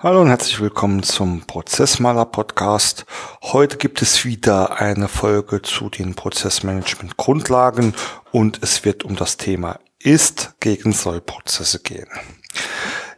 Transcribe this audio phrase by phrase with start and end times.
[0.00, 3.04] Hallo und herzlich willkommen zum Prozessmaler Podcast.
[3.42, 7.94] Heute gibt es wieder eine Folge zu den Prozessmanagement Grundlagen
[8.30, 12.06] und es wird um das Thema Ist gegen Soll-Prozesse gehen.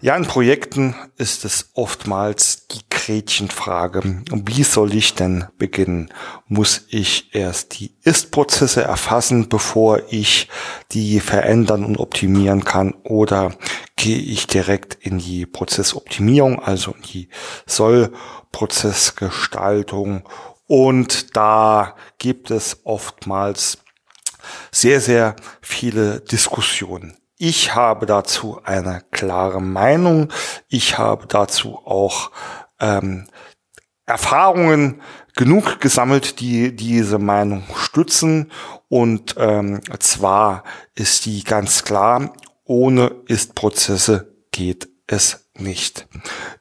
[0.01, 4.23] Ja, in Projekten ist es oftmals die Gretchenfrage.
[4.31, 6.13] Wie soll ich denn beginnen?
[6.49, 10.51] Muss ich erst die Ist-Prozesse erfassen, bevor ich
[10.93, 12.93] die verändern und optimieren kann?
[13.03, 13.55] Oder
[13.97, 17.31] gehe ich direkt in die Prozessoptimierung, also in die
[17.65, 20.29] Soll-Prozessgestaltung?
[20.67, 23.79] Und da gibt es oftmals
[24.71, 27.17] sehr, sehr viele Diskussionen.
[27.39, 30.31] Ich habe dazu eine klare Meinung.
[30.69, 32.31] Ich habe dazu auch
[32.81, 33.27] ähm,
[34.07, 35.03] Erfahrungen
[35.37, 38.51] genug gesammelt, die diese Meinung stützen.
[38.89, 40.65] Und ähm, zwar
[40.95, 42.33] ist die ganz klar,
[42.65, 46.09] ohne Ist-Prozesse geht es nicht.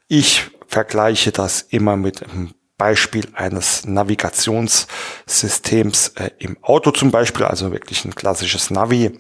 [0.08, 7.72] Ich vergleiche das immer mit einem Beispiel eines Navigationssystems äh, im Auto zum Beispiel, also
[7.72, 9.20] wirklich ein klassisches Navi.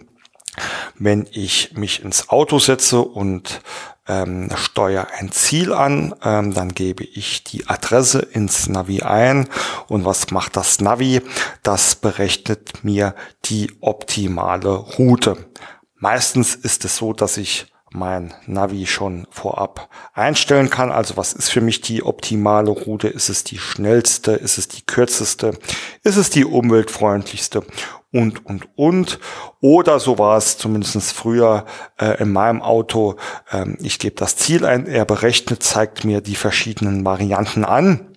[0.99, 3.61] Wenn ich mich ins Auto setze und
[4.07, 9.47] ähm, steuere ein Ziel an, ähm, dann gebe ich die Adresse ins Navi ein
[9.87, 11.21] und was macht das Navi?
[11.63, 15.37] Das berechnet mir die optimale Route.
[15.95, 20.91] Meistens ist es so, dass ich mein Navi schon vorab einstellen kann.
[20.91, 23.07] Also was ist für mich die optimale Route?
[23.07, 24.33] Ist es die schnellste?
[24.33, 25.57] Ist es die kürzeste?
[26.03, 27.63] Ist es die umweltfreundlichste?
[28.11, 29.19] Und, und, und.
[29.61, 31.65] Oder so war es zumindest früher
[31.99, 33.17] äh, in meinem Auto.
[33.51, 38.08] Ähm, ich gebe das Ziel ein, er berechnet, zeigt mir die verschiedenen Varianten an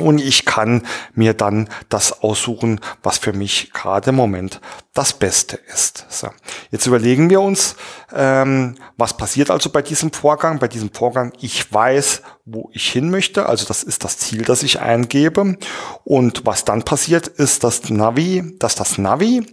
[0.00, 0.82] und ich kann
[1.14, 4.60] mir dann das aussuchen, was für mich gerade im Moment
[4.94, 6.06] das Beste ist.
[6.08, 6.28] So.
[6.70, 7.76] Jetzt überlegen wir uns,
[8.14, 10.58] ähm, was passiert also bei diesem Vorgang.
[10.58, 13.46] Bei diesem Vorgang, ich weiß, wo ich hin möchte.
[13.46, 15.56] Also das ist das Ziel, das ich eingebe.
[16.04, 19.46] Und was dann passiert, ist das Navi, dass das Navi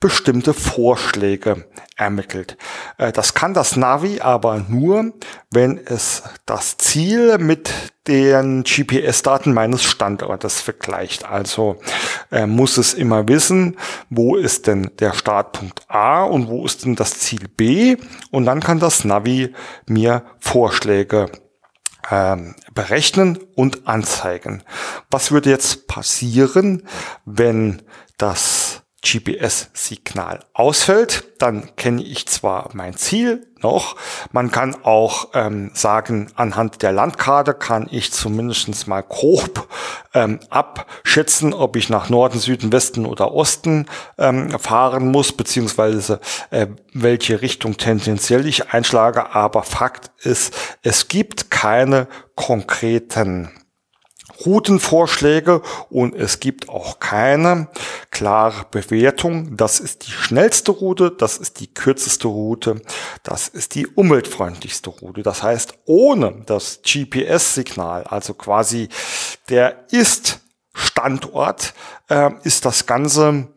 [0.00, 1.66] bestimmte Vorschläge
[1.96, 2.56] ermittelt.
[2.96, 5.12] Äh, das kann das Navi aber nur,
[5.50, 7.70] wenn es das Ziel mit
[8.08, 11.26] den GPS-Daten meines Standortes vergleicht.
[11.26, 11.76] Also
[12.32, 13.76] äh, muss es immer wissen,
[14.08, 17.96] wo ist denn der Startpunkt A und wo ist denn das Ziel B.
[18.30, 19.54] Und dann kann das Navi
[19.86, 21.30] mir Vorschläge
[22.10, 24.62] ähm, berechnen und anzeigen.
[25.10, 26.88] Was würde jetzt passieren,
[27.26, 27.82] wenn
[28.16, 28.69] das
[29.02, 33.96] GPS-Signal ausfällt, dann kenne ich zwar mein Ziel noch,
[34.32, 39.68] man kann auch ähm, sagen, anhand der Landkarte kann ich zumindest mal grob
[40.14, 43.86] ähm, abschätzen, ob ich nach Norden, Süden, Westen oder Osten
[44.18, 49.34] ähm, fahren muss, beziehungsweise äh, welche Richtung tendenziell ich einschlage.
[49.34, 53.50] Aber Fakt ist, es gibt keine konkreten
[54.44, 57.68] Routenvorschläge und es gibt auch keine
[58.10, 59.56] klare Bewertung.
[59.56, 62.82] Das ist die schnellste Route, das ist die kürzeste Route,
[63.22, 65.22] das ist die umweltfreundlichste Route.
[65.22, 68.88] Das heißt, ohne das GPS-Signal, also quasi
[69.48, 71.74] der Ist-Standort,
[72.08, 73.48] äh, ist das Ganze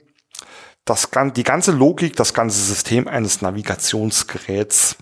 [0.86, 4.98] das, die ganze Logik, das ganze System eines Navigationsgeräts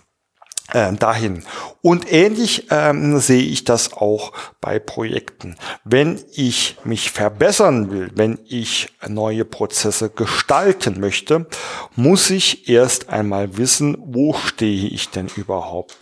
[0.72, 1.44] äh, dahin.
[1.80, 5.56] Und ähnlich ähm, sehe ich das auch bei Projekten.
[5.84, 11.46] Wenn ich mich verbessern will, wenn ich neue Prozesse gestalten möchte,
[11.96, 15.96] muss ich erst einmal wissen, wo stehe ich denn überhaupt.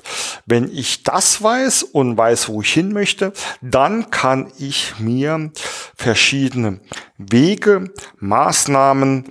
[0.46, 3.32] Wenn ich das weiß und weiß, wo ich hin möchte,
[3.62, 5.50] dann kann ich mir
[5.96, 6.80] verschiedene
[7.16, 9.24] Wege, Maßnahmen,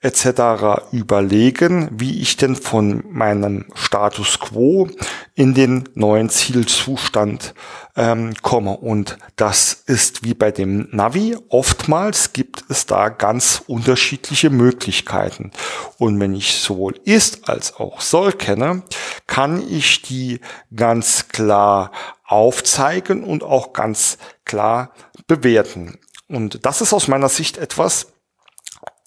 [0.00, 0.92] etc.
[0.92, 4.88] überlegen, wie ich denn von meinem Status quo
[5.34, 7.54] in den neuen Zielzustand
[7.96, 8.76] ähm, komme.
[8.76, 11.36] Und das ist wie bei dem Navi.
[11.48, 15.50] Oftmals gibt es da ganz unterschiedliche Möglichkeiten.
[15.98, 18.82] Und wenn ich sowohl ist als auch soll kenne,
[19.26, 20.40] kann ich die
[20.74, 21.90] ganz klar
[22.24, 24.92] aufzeigen und auch ganz klar
[25.26, 25.98] bewerten.
[26.28, 28.12] Und das ist aus meiner Sicht etwas,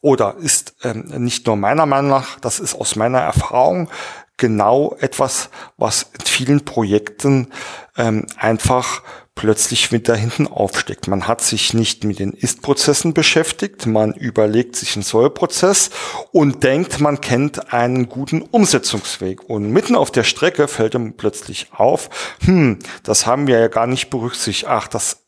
[0.01, 3.89] oder ist ähm, nicht nur meiner Meinung nach, das ist aus meiner Erfahrung
[4.37, 7.49] genau etwas, was in vielen Projekten
[7.97, 9.03] ähm, einfach
[9.35, 11.07] plötzlich wieder hinten aufsteckt.
[11.07, 15.91] Man hat sich nicht mit den Ist-Prozessen beschäftigt, man überlegt sich einen Soll-Prozess
[16.33, 19.49] und denkt, man kennt einen guten Umsetzungsweg.
[19.49, 22.09] Und mitten auf der Strecke fällt ihm plötzlich auf,
[22.43, 24.69] hm, das haben wir ja gar nicht berücksichtigt.
[24.69, 25.23] Ach, das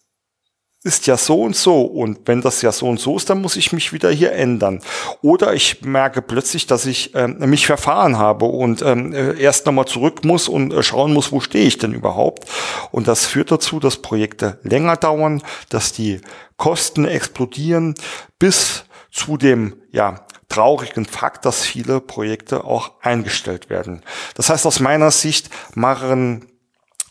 [0.83, 3.55] ist ja so und so und wenn das ja so und so ist, dann muss
[3.55, 4.81] ich mich wieder hier ändern.
[5.21, 9.85] Oder ich merke plötzlich, dass ich äh, mich verfahren habe und ähm, äh, erst nochmal
[9.85, 12.45] zurück muss und äh, schauen muss, wo stehe ich denn überhaupt.
[12.89, 16.19] Und das führt dazu, dass Projekte länger dauern, dass die
[16.57, 17.93] Kosten explodieren
[18.39, 24.01] bis zu dem ja, traurigen Fakt, dass viele Projekte auch eingestellt werden.
[24.35, 26.50] Das heißt, aus meiner Sicht machen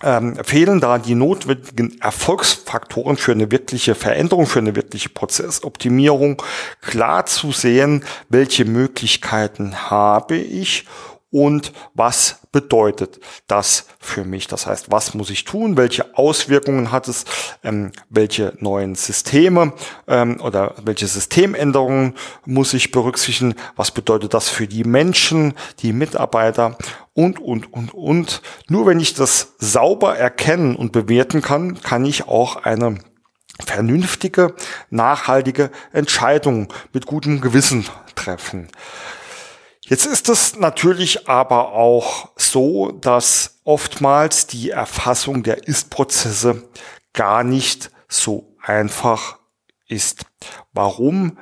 [0.02, 6.42] ähm, fehlen da die notwendigen Erfolgsfaktoren für eine wirkliche Veränderung, für eine wirkliche Prozessoptimierung,
[6.80, 10.86] klar zu sehen, welche Möglichkeiten habe ich
[11.30, 14.48] und was bedeutet das für mich?
[14.48, 15.76] Das heißt, was muss ich tun?
[15.76, 17.24] Welche Auswirkungen hat es?
[17.62, 19.72] Ähm, welche neuen Systeme
[20.08, 22.14] ähm, oder welche Systemänderungen
[22.44, 23.54] muss ich berücksichtigen?
[23.76, 26.76] Was bedeutet das für die Menschen, die Mitarbeiter
[27.20, 28.42] und, und, und, und?
[28.68, 32.98] Nur wenn ich das sauber erkennen und bewerten kann, kann ich auch eine
[33.62, 34.54] vernünftige,
[34.88, 38.68] nachhaltige Entscheidung mit gutem Gewissen treffen.
[39.82, 46.68] Jetzt ist es natürlich aber auch so, dass oftmals die Erfassung der Ist-Prozesse
[47.12, 49.38] gar nicht so einfach
[49.88, 50.24] ist.
[50.72, 51.36] Warum?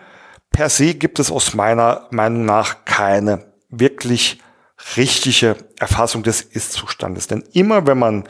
[0.50, 4.40] Per se gibt es aus meiner Meinung nach keine wirklich
[4.96, 7.26] richtige Erfassung des Ist-Zustandes.
[7.26, 8.24] Denn immer wenn man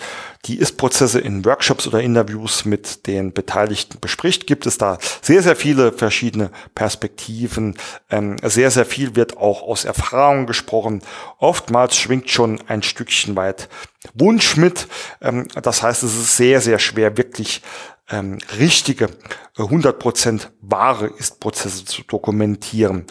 [0.47, 5.57] die Ist-Prozesse in Workshops oder Interviews mit den Beteiligten bespricht, gibt es da sehr, sehr
[5.57, 7.77] viele verschiedene Perspektiven.
[8.11, 11.03] Ähm, sehr, sehr viel wird auch aus Erfahrung gesprochen.
[11.39, 13.69] Oftmals schwingt schon ein Stückchen weit
[14.15, 14.89] Wunsch mit.
[15.21, 17.63] Ähm, das heißt, es ist sehr, sehr schwer, wirklich
[18.11, 19.11] ähm, richtige,
[19.59, 23.05] 100% äh, wahre Ist-Prozesse zu dokumentieren.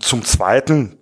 [0.00, 0.98] zum Zweiten,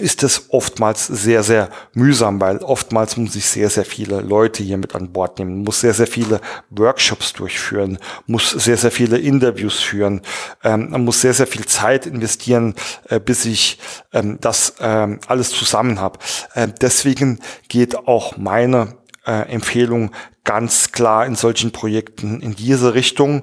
[0.00, 4.78] ist es oftmals sehr, sehr mühsam, weil oftmals muss ich sehr, sehr viele Leute hier
[4.78, 6.40] mit an Bord nehmen, muss sehr, sehr viele
[6.70, 10.22] Workshops durchführen, muss sehr, sehr viele Interviews führen,
[10.64, 12.74] ähm, muss sehr, sehr viel Zeit investieren,
[13.08, 13.78] äh, bis ich
[14.12, 16.18] ähm, das ähm, alles zusammen habe.
[16.54, 18.94] Äh, deswegen geht auch meine
[19.26, 20.12] äh, Empfehlung
[20.44, 23.42] ganz klar in solchen Projekten in diese Richtung.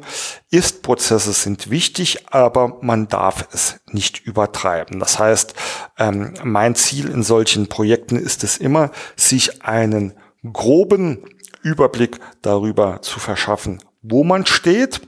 [0.50, 5.00] Ist-Prozesse sind wichtig, aber man darf es nicht übertreiben.
[5.00, 5.54] Das heißt,
[6.00, 10.14] ähm, mein Ziel in solchen Projekten ist es immer, sich einen
[10.52, 11.26] groben
[11.62, 15.02] Überblick darüber zu verschaffen, wo man steht.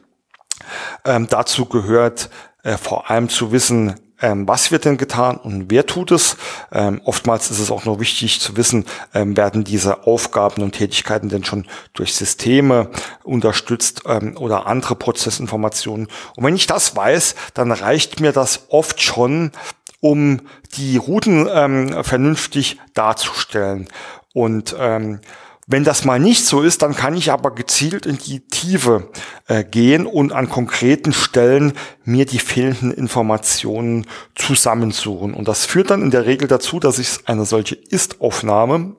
[1.03, 2.29] Ähm, dazu gehört
[2.63, 6.37] äh, vor allem zu wissen, ähm, was wird denn getan und wer tut es.
[6.71, 11.29] Ähm, oftmals ist es auch noch wichtig zu wissen, ähm, werden diese Aufgaben und Tätigkeiten
[11.29, 12.89] denn schon durch Systeme
[13.23, 16.07] unterstützt ähm, oder andere Prozessinformationen.
[16.35, 19.51] Und wenn ich das weiß, dann reicht mir das oft schon,
[19.99, 20.41] um
[20.75, 23.87] die Routen ähm, vernünftig darzustellen.
[24.33, 25.19] Und ähm,
[25.67, 29.09] wenn das mal nicht so ist, dann kann ich aber gezielt in die Tiefe
[29.47, 31.73] äh, gehen und an konkreten Stellen
[32.03, 35.33] mir die fehlenden Informationen zusammensuchen.
[35.33, 38.95] Und das führt dann in der Regel dazu, dass ich eine solche Ist-Aufnahme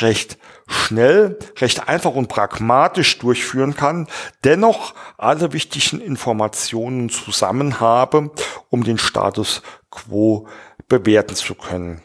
[0.00, 4.08] recht schnell, recht einfach und pragmatisch durchführen kann,
[4.42, 8.30] dennoch alle wichtigen Informationen zusammen habe,
[8.70, 10.48] um den Status quo
[10.88, 12.00] bewerten zu können.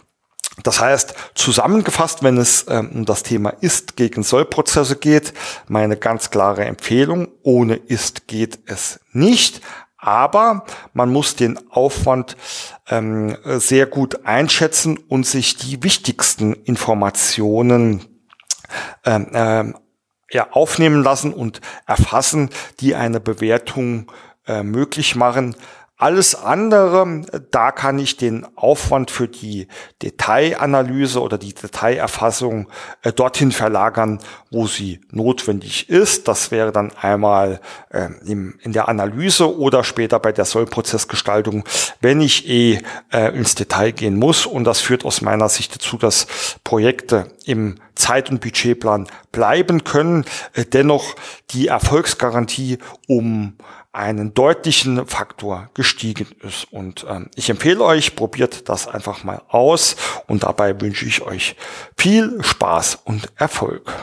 [0.63, 5.33] Das heißt, zusammengefasst, wenn es ähm, um das Thema Ist gegen Soll-Prozesse geht,
[5.67, 9.61] meine ganz klare Empfehlung, ohne Ist geht es nicht.
[9.97, 12.35] Aber man muss den Aufwand
[12.89, 18.05] ähm, sehr gut einschätzen und sich die wichtigsten Informationen
[19.05, 19.75] ähm, ähm,
[20.31, 22.49] ja, aufnehmen lassen und erfassen,
[22.79, 24.11] die eine Bewertung
[24.47, 25.55] äh, möglich machen.
[26.01, 29.67] Alles andere, da kann ich den Aufwand für die
[30.01, 32.67] Detailanalyse oder die Detailerfassung
[33.03, 34.17] äh, dorthin verlagern,
[34.49, 36.27] wo sie notwendig ist.
[36.27, 41.65] Das wäre dann einmal äh, im, in der Analyse oder später bei der Sollprozessgestaltung,
[41.99, 42.81] wenn ich eh
[43.13, 44.47] äh, ins Detail gehen muss.
[44.47, 46.25] Und das führt aus meiner Sicht dazu, dass
[46.63, 51.15] Projekte im Zeit- und Budgetplan bleiben können, äh, dennoch
[51.51, 53.57] die Erfolgsgarantie um
[53.93, 56.71] einen deutlichen Faktor gestiegen ist.
[56.71, 59.95] Und ähm, ich empfehle euch, probiert das einfach mal aus
[60.27, 61.55] und dabei wünsche ich euch
[61.97, 63.93] viel Spaß und Erfolg.